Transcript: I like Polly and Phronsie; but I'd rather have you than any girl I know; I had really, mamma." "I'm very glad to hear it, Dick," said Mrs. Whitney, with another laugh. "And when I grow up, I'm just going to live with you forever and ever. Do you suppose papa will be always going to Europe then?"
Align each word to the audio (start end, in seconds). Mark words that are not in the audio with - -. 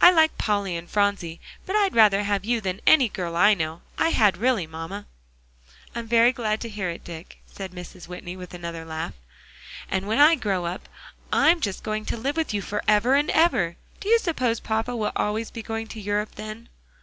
I 0.00 0.10
like 0.10 0.38
Polly 0.38 0.74
and 0.74 0.88
Phronsie; 0.88 1.38
but 1.66 1.76
I'd 1.76 1.94
rather 1.94 2.22
have 2.22 2.46
you 2.46 2.62
than 2.62 2.80
any 2.86 3.10
girl 3.10 3.36
I 3.36 3.52
know; 3.52 3.82
I 3.98 4.08
had 4.08 4.38
really, 4.38 4.66
mamma." 4.66 5.04
"I'm 5.94 6.06
very 6.06 6.32
glad 6.32 6.62
to 6.62 6.70
hear 6.70 6.88
it, 6.88 7.04
Dick," 7.04 7.42
said 7.44 7.72
Mrs. 7.72 8.08
Whitney, 8.08 8.38
with 8.38 8.54
another 8.54 8.86
laugh. 8.86 9.12
"And 9.90 10.08
when 10.08 10.18
I 10.18 10.34
grow 10.34 10.64
up, 10.64 10.88
I'm 11.30 11.60
just 11.60 11.82
going 11.82 12.06
to 12.06 12.16
live 12.16 12.38
with 12.38 12.54
you 12.54 12.62
forever 12.62 13.16
and 13.16 13.28
ever. 13.32 13.76
Do 14.00 14.08
you 14.08 14.18
suppose 14.18 14.60
papa 14.60 14.96
will 14.96 15.10
be 15.10 15.16
always 15.20 15.50
going 15.50 15.88
to 15.88 16.00
Europe 16.00 16.36
then?" 16.36 16.70